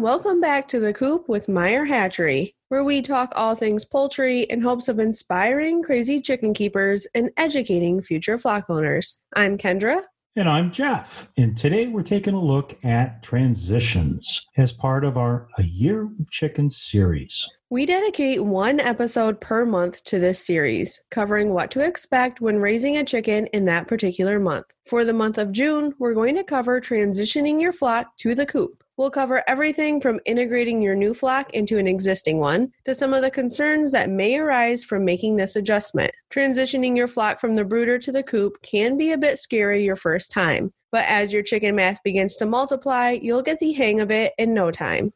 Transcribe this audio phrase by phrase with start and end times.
[0.00, 4.62] Welcome back to the Coop with Meyer Hatchery, where we talk all things poultry in
[4.62, 9.20] hopes of inspiring crazy chicken keepers and educating future flock owners.
[9.36, 10.04] I'm Kendra.
[10.34, 11.28] And I'm Jeff.
[11.36, 16.30] And today we're taking a look at transitions as part of our A Year with
[16.30, 17.46] Chicken series.
[17.68, 22.96] We dedicate one episode per month to this series, covering what to expect when raising
[22.96, 24.64] a chicken in that particular month.
[24.86, 28.79] For the month of June, we're going to cover transitioning your flock to the coop.
[29.00, 33.22] We'll cover everything from integrating your new flock into an existing one to some of
[33.22, 36.12] the concerns that may arise from making this adjustment.
[36.30, 39.96] Transitioning your flock from the brooder to the coop can be a bit scary your
[39.96, 44.10] first time, but as your chicken math begins to multiply, you'll get the hang of
[44.10, 45.14] it in no time.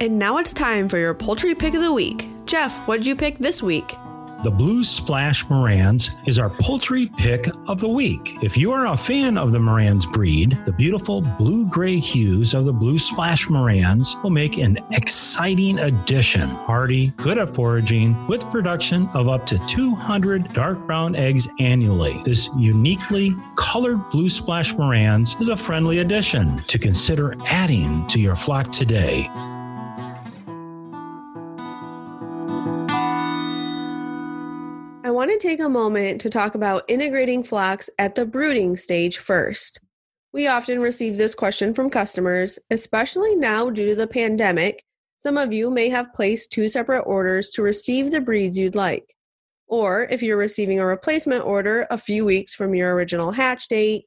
[0.00, 2.28] And now it's time for your poultry pick of the week.
[2.44, 3.96] Jeff, what did you pick this week?
[4.44, 8.36] The Blue Splash Marans is our poultry pick of the week.
[8.42, 12.66] If you are a fan of the Marans breed, the beautiful blue gray hues of
[12.66, 16.48] the Blue Splash Marans will make an exciting addition.
[16.48, 22.20] Hardy, good at foraging, with production of up to 200 dark brown eggs annually.
[22.24, 28.36] This uniquely colored Blue Splash Marans is a friendly addition to consider adding to your
[28.36, 29.26] flock today.
[35.26, 39.80] Want to take a moment to talk about integrating flocks at the brooding stage first.
[40.32, 44.84] We often receive this question from customers, especially now due to the pandemic.
[45.18, 49.16] Some of you may have placed two separate orders to receive the breeds you'd like.
[49.66, 54.04] Or if you're receiving a replacement order a few weeks from your original hatch date.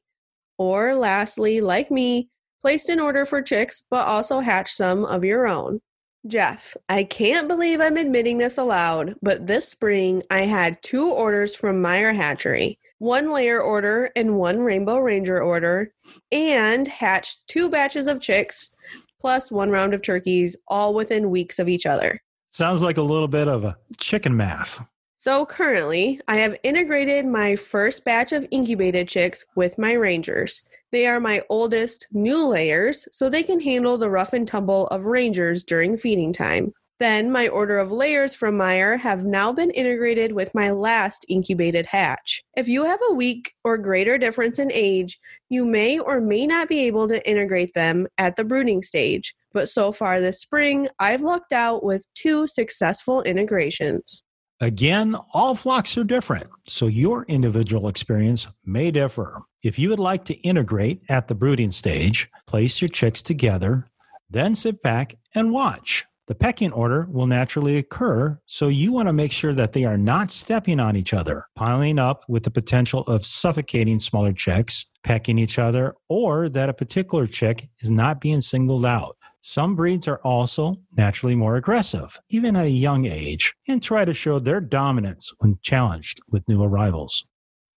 [0.56, 2.30] Or lastly, like me,
[2.62, 5.80] placed an order for chicks but also hatched some of your own.
[6.26, 11.56] Jeff, I can't believe I'm admitting this aloud, but this spring I had two orders
[11.56, 15.92] from Meyer Hatchery one layer order and one Rainbow Ranger order,
[16.30, 18.76] and hatched two batches of chicks
[19.18, 22.22] plus one round of turkeys, all within weeks of each other.
[22.52, 24.84] Sounds like a little bit of a chicken math.
[25.16, 30.68] So currently, I have integrated my first batch of incubated chicks with my Rangers.
[30.92, 35.04] They are my oldest new layers, so they can handle the rough and tumble of
[35.04, 36.72] rangers during feeding time.
[36.98, 41.86] Then, my order of layers from Meyer have now been integrated with my last incubated
[41.86, 42.42] hatch.
[42.56, 45.18] If you have a week or greater difference in age,
[45.48, 49.34] you may or may not be able to integrate them at the brooding stage.
[49.54, 54.22] But so far this spring, I've lucked out with two successful integrations.
[54.60, 59.40] Again, all flocks are different, so your individual experience may differ.
[59.62, 63.86] If you would like to integrate at the brooding stage, place your chicks together,
[64.30, 66.06] then sit back and watch.
[66.28, 69.98] The pecking order will naturally occur, so you want to make sure that they are
[69.98, 75.38] not stepping on each other, piling up with the potential of suffocating smaller chicks, pecking
[75.38, 79.16] each other, or that a particular chick is not being singled out.
[79.42, 84.14] Some breeds are also naturally more aggressive, even at a young age, and try to
[84.14, 87.26] show their dominance when challenged with new arrivals.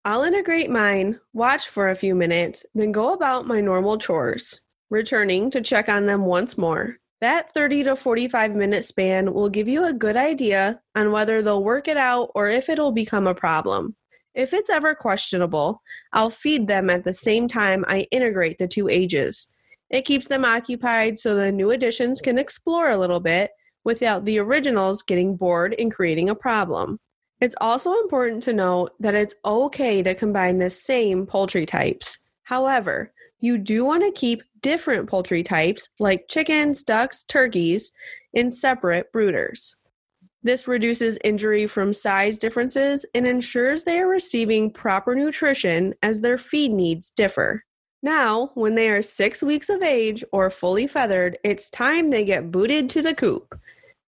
[0.06, 5.50] I'll integrate mine, watch for a few minutes, then go about my normal chores, returning
[5.52, 6.98] to check on them once more.
[7.22, 11.64] That 30 to 45 minute span will give you a good idea on whether they'll
[11.64, 13.96] work it out or if it'll become a problem.
[14.36, 15.82] If it's ever questionable,
[16.12, 19.50] I'll feed them at the same time I integrate the two ages.
[19.90, 23.52] It keeps them occupied so the new additions can explore a little bit
[23.86, 27.00] without the originals getting bored and creating a problem.
[27.44, 32.24] It's also important to note that it's okay to combine the same poultry types.
[32.44, 33.12] However,
[33.42, 37.92] you do want to keep different poultry types like chickens, ducks, turkeys
[38.32, 39.76] in separate brooders.
[40.42, 46.38] This reduces injury from size differences and ensures they are receiving proper nutrition as their
[46.38, 47.66] feed needs differ.
[48.02, 52.52] Now, when they are six weeks of age or fully feathered, it's time they get
[52.52, 53.60] booted to the coop.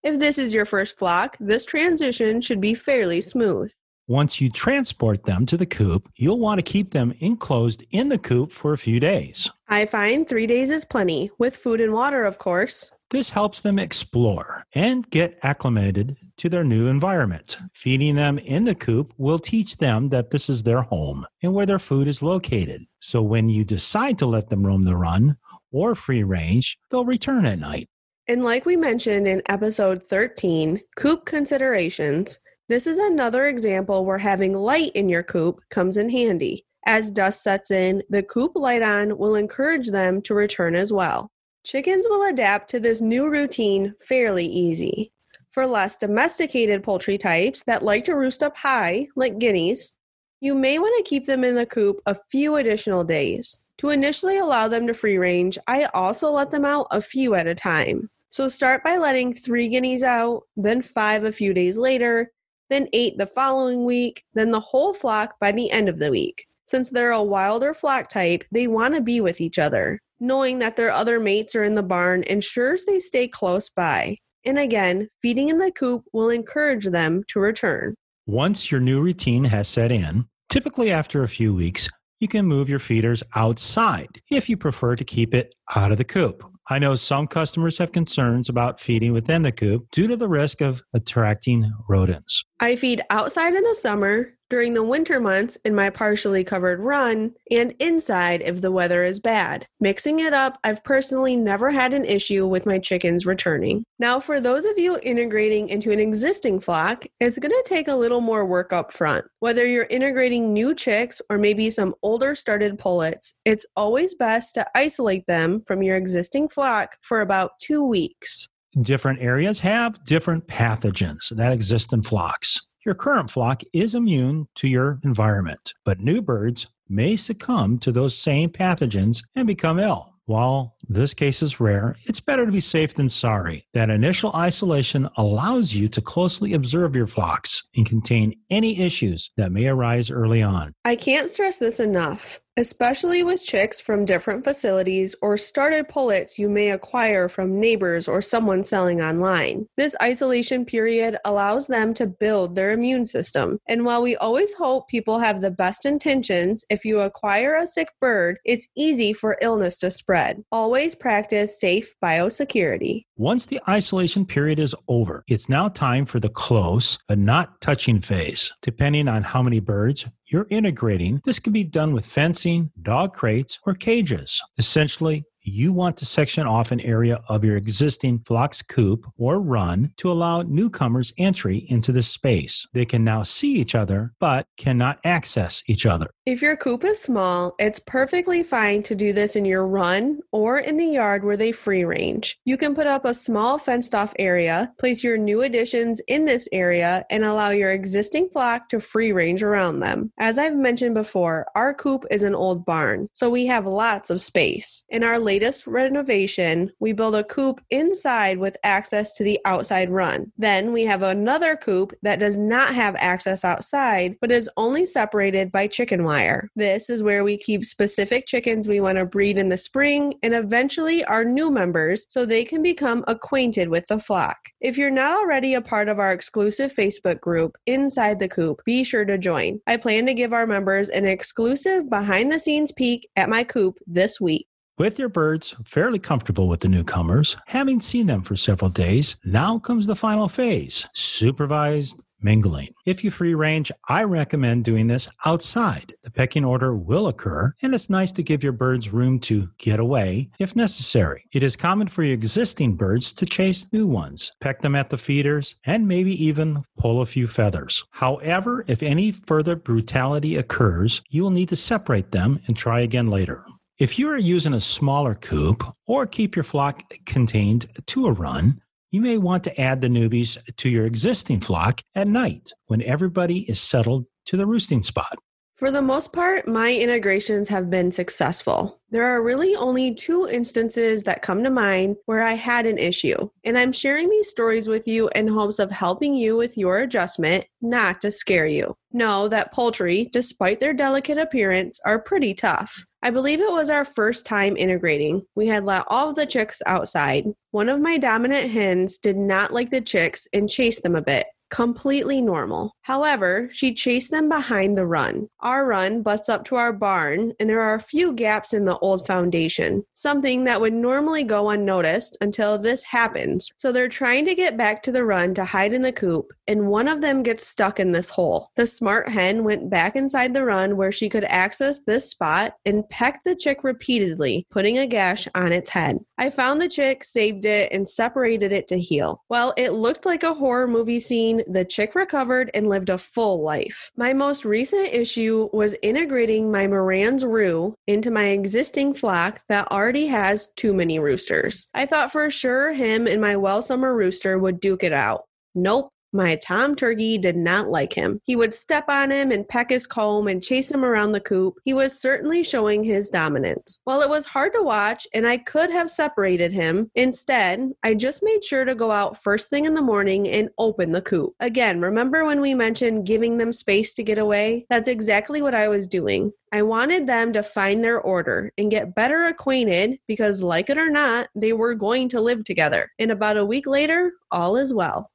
[0.06, 3.74] If this is your first flock, this transition should be fairly smooth.
[4.06, 8.20] Once you transport them to the coop, you'll want to keep them enclosed in the
[8.20, 9.50] coop for a few days.
[9.68, 12.94] I find three days is plenty, with food and water, of course.
[13.10, 17.58] This helps them explore and get acclimated to their new environment.
[17.74, 21.66] Feeding them in the coop will teach them that this is their home and where
[21.66, 22.86] their food is located.
[23.00, 25.38] So when you decide to let them roam the run
[25.72, 27.90] or free range, they'll return at night.
[28.28, 34.54] And like we mentioned in episode 13, coop considerations, this is another example where having
[34.54, 36.66] light in your coop comes in handy.
[36.88, 41.30] As dusk sets in, the coop light on will encourage them to return as well.
[41.64, 45.12] Chickens will adapt to this new routine fairly easy.
[45.52, 49.98] For less domesticated poultry types that like to roost up high, like guineas,
[50.42, 53.66] You may want to keep them in the coop a few additional days.
[53.80, 57.48] To initially allow them to free range, I also let them out a few at
[57.48, 58.10] a time.
[58.36, 62.34] So start by letting three guineas out, then five a few days later,
[62.70, 66.46] then eight the following week, then the whole flock by the end of the week.
[66.68, 70.02] Since they're a wilder flock type, they want to be with each other.
[70.20, 74.18] Knowing that their other mates are in the barn ensures they stay close by.
[74.44, 77.96] And again, feeding in the coop will encourage them to return.
[78.28, 81.88] Once your new routine has set in, typically after a few weeks,
[82.20, 86.04] you can move your feeders outside if you prefer to keep it out of the
[86.04, 86.44] coop.
[86.68, 90.62] I know some customers have concerns about feeding within the coop due to the risk
[90.62, 92.44] of attracting rodents.
[92.60, 97.34] I feed outside in the summer, during the winter months in my partially covered run,
[97.52, 99.68] and inside if the weather is bad.
[99.80, 103.84] Mixing it up, I've personally never had an issue with my chickens returning.
[103.98, 107.96] Now, for those of you integrating into an existing flock, it's going to take a
[107.96, 109.26] little more work up front.
[109.40, 114.68] Whether you're integrating new chicks or maybe some older started pullets, it's always best to
[114.76, 118.48] isolate them from your existing flock for about two weeks.
[118.82, 122.68] Different areas have different pathogens that exist in flocks.
[122.86, 128.18] Your current flock is immune to your environment, but new birds may succumb to those
[128.18, 130.16] same pathogens and become ill.
[130.26, 133.68] While this case is rare, it's better to be safe than sorry.
[133.74, 139.52] That initial isolation allows you to closely observe your flocks and contain any issues that
[139.52, 140.74] may arise early on.
[140.84, 146.50] I can't stress this enough especially with chicks from different facilities or started pullets you
[146.50, 149.68] may acquire from neighbors or someone selling online.
[149.76, 153.60] This isolation period allows them to build their immune system.
[153.68, 157.90] And while we always hope people have the best intentions, if you acquire a sick
[158.00, 160.44] bird, it's easy for illness to spread.
[160.52, 163.06] Always practice safe biosecurity.
[163.16, 168.02] Once the isolation period is over, it's now time for the close but not touching
[168.02, 168.52] phase.
[168.62, 173.58] Depending on how many birds you're integrating, this can be done with fencing, dog crates,
[173.66, 174.42] or cages.
[174.58, 179.92] Essentially, you want to section off an area of your existing flock's coop or run
[179.98, 182.68] to allow newcomers entry into this space.
[182.74, 186.10] They can now see each other, but cannot access each other.
[186.26, 190.58] If your coop is small, it's perfectly fine to do this in your run or
[190.58, 192.38] in the yard where they free range.
[192.46, 196.50] You can put up a small fenced off area, place your new additions in this
[196.52, 200.12] area, and allow your existing flock to free range around them.
[200.18, 204.22] As I've mentioned before, our coop is an old barn, so we have lots of
[204.22, 204.84] space.
[204.90, 210.32] In our latest renovation, we build a coop inside with access to the outside run.
[210.38, 215.52] Then we have another coop that does not have access outside, but is only separated
[215.52, 216.50] by chicken wire.
[216.56, 220.34] This is where we keep specific chickens we want to breed in the spring and
[220.34, 224.38] eventually our new members so they can become acquainted with the flock.
[224.62, 228.86] If you're not already a part of our exclusive Facebook group, Inside the Coop, be
[228.86, 229.60] sure to join.
[229.68, 233.80] I plan to give our members an exclusive behind the scenes peek at my coop
[233.86, 234.48] this week.
[234.78, 239.58] With your birds fairly comfortable with the newcomers, having seen them for several days, now
[239.58, 242.74] comes the final phase supervised mingling.
[242.86, 245.96] If you free range, I recommend doing this outside.
[246.04, 249.80] The pecking order will occur, and it's nice to give your birds room to get
[249.80, 251.24] away if necessary.
[251.32, 254.98] It is common for your existing birds to chase new ones, peck them at the
[254.98, 257.86] feeders, and maybe even pull a few feathers.
[257.92, 263.08] However, if any further brutality occurs, you will need to separate them and try again
[263.08, 263.46] later.
[263.78, 268.62] If you are using a smaller coop or keep your flock contained to a run,
[268.90, 273.40] you may want to add the newbies to your existing flock at night when everybody
[273.50, 275.18] is settled to the roosting spot.
[275.56, 278.82] For the most part, my integrations have been successful.
[278.90, 283.30] There are really only two instances that come to mind where I had an issue,
[283.46, 287.46] and I'm sharing these stories with you in hopes of helping you with your adjustment,
[287.62, 288.76] not to scare you.
[288.92, 292.86] Know that poultry, despite their delicate appearance, are pretty tough.
[293.02, 295.22] I believe it was our first time integrating.
[295.36, 297.28] We had let all of the chicks outside.
[297.52, 301.28] One of my dominant hens did not like the chicks and chased them a bit
[301.50, 302.76] completely normal.
[302.82, 305.28] However, she chased them behind the run.
[305.40, 308.78] Our run butts up to our barn, and there are a few gaps in the
[308.80, 313.52] old foundation, something that would normally go unnoticed until this happens.
[313.58, 316.68] So they're trying to get back to the run to hide in the coop, and
[316.68, 318.52] one of them gets stuck in this hole.
[318.56, 322.88] The smart hen went back inside the run where she could access this spot and
[322.90, 326.00] pecked the chick repeatedly, putting a gash on its head.
[326.18, 329.24] I found the chick, saved it, and separated it to heal.
[329.30, 333.42] Well, it looked like a horror movie scene, the chick recovered and lived a full
[333.42, 333.92] life.
[333.96, 340.08] My most recent issue was integrating my Marans roo into my existing flock that already
[340.08, 341.70] has too many roosters.
[341.74, 345.26] I thought for sure him and my Welsummer rooster would duke it out.
[345.54, 345.90] Nope.
[346.16, 348.22] My Tom Turkey did not like him.
[348.24, 351.56] He would step on him and peck his comb and chase him around the coop.
[351.66, 353.82] He was certainly showing his dominance.
[353.84, 358.24] While it was hard to watch and I could have separated him, instead, I just
[358.24, 361.34] made sure to go out first thing in the morning and open the coop.
[361.42, 364.66] Again, remember when we mentioned giving them space to get away?
[364.70, 366.32] That's exactly what I was doing.
[366.54, 370.90] I wanted them to find their order and get better acquainted because, like it or
[370.90, 372.90] not, they were going to live together.
[373.00, 375.12] And about a week later, all is well.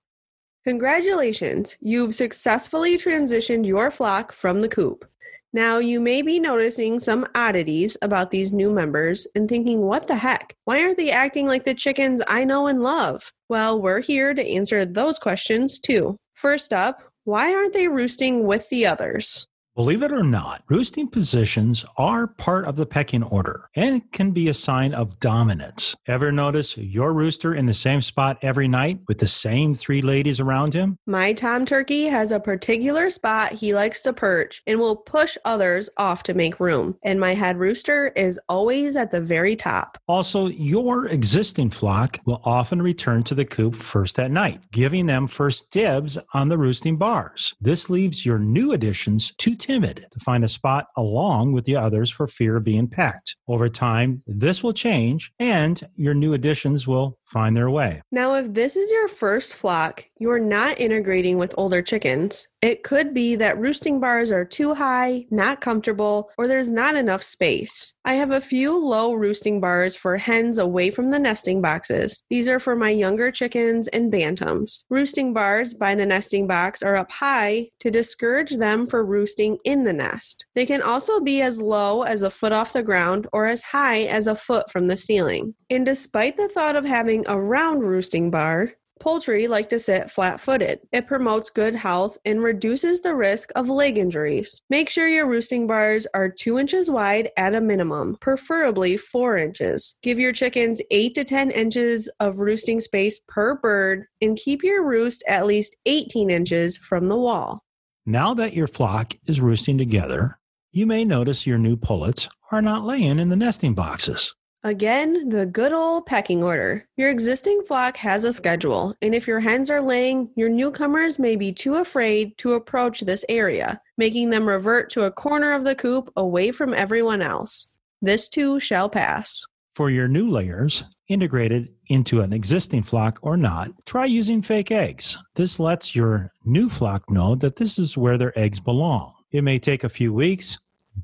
[0.64, 5.06] Congratulations, you've successfully transitioned your flock from the coop.
[5.54, 10.16] Now, you may be noticing some oddities about these new members and thinking, what the
[10.16, 10.54] heck?
[10.66, 13.32] Why aren't they acting like the chickens I know and love?
[13.48, 16.18] Well, we're here to answer those questions too.
[16.34, 19.46] First up, why aren't they roosting with the others?
[19.76, 24.48] Believe it or not, roosting positions are part of the pecking order and can be
[24.48, 25.94] a sign of dominance.
[26.08, 30.40] Ever notice your rooster in the same spot every night with the same three ladies
[30.40, 30.98] around him?
[31.06, 35.88] My Tom Turkey has a particular spot he likes to perch and will push others
[35.96, 36.96] off to make room.
[37.04, 39.98] And my head rooster is always at the very top.
[40.08, 45.28] Also, your existing flock will often return to the coop first at night, giving them
[45.28, 47.54] first dibs on the roosting bars.
[47.60, 52.10] This leaves your new additions too timid to find a spot along with the others
[52.10, 53.36] for fear of being packed.
[53.46, 58.02] Over time, this will change and your new additions will find their way.
[58.10, 62.48] Now, if this is your first flock, you're not integrating with older chickens.
[62.62, 67.22] It could be that roosting bars are too high, not comfortable, or there's not enough
[67.22, 67.94] space.
[68.04, 72.22] I have a few low roosting bars for hens away from the nesting boxes.
[72.28, 74.84] These are for my younger chickens and bantams.
[74.90, 79.84] Roosting bars by the nesting box are up high to discourage them for roosting in
[79.84, 80.44] the nest.
[80.54, 84.02] They can also be as low as a foot off the ground or as high
[84.02, 85.54] as a foot from the ceiling.
[85.70, 90.42] And despite the thought of having a round roosting bar, Poultry like to sit flat
[90.42, 90.80] footed.
[90.92, 94.60] It promotes good health and reduces the risk of leg injuries.
[94.68, 99.98] Make sure your roosting bars are 2 inches wide at a minimum, preferably 4 inches.
[100.02, 104.84] Give your chickens 8 to 10 inches of roosting space per bird and keep your
[104.84, 107.64] roost at least 18 inches from the wall.
[108.04, 110.38] Now that your flock is roosting together,
[110.72, 114.34] you may notice your new pullets are not laying in the nesting boxes.
[114.62, 116.86] Again, the good old pecking order.
[116.98, 121.34] Your existing flock has a schedule, and if your hens are laying, your newcomers may
[121.34, 125.74] be too afraid to approach this area, making them revert to a corner of the
[125.74, 127.72] coop away from everyone else.
[128.02, 129.46] This too shall pass.
[129.74, 135.16] For your new layers, integrated into an existing flock or not, try using fake eggs.
[135.36, 139.14] This lets your new flock know that this is where their eggs belong.
[139.30, 140.58] It may take a few weeks,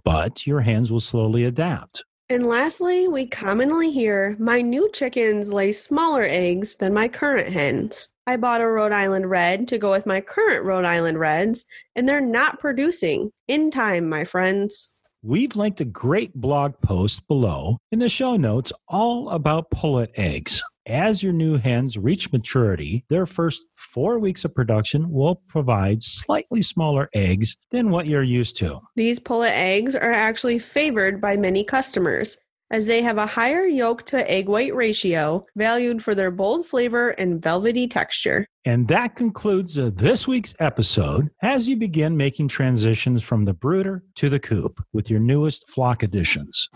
[0.05, 2.05] but your hens will slowly adapt.
[2.29, 8.13] And lastly, we commonly hear my new chickens lay smaller eggs than my current hens.
[8.27, 12.09] I bought a Rhode Island Red to go with my current Rhode Island Reds, and
[12.09, 14.97] they're not producing in time, my friends.
[15.23, 20.65] We've linked a great blog post below in the show notes all about pullet eggs.
[20.87, 26.63] As your new hens reach maturity, their first four weeks of production will provide slightly
[26.63, 28.79] smaller eggs than what you're used to.
[28.95, 32.39] These pullet eggs are actually favored by many customers
[32.71, 37.11] as they have a higher yolk to egg white ratio, valued for their bold flavor
[37.11, 38.47] and velvety texture.
[38.65, 44.05] And that concludes uh, this week's episode as you begin making transitions from the brooder
[44.17, 46.69] to the coop with your newest flock additions.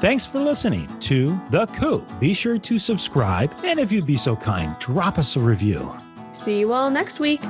[0.00, 2.08] Thanks for listening to The Coop.
[2.18, 5.96] Be sure to subscribe, and if you'd be so kind, drop us a review.
[6.32, 7.40] See you all next week.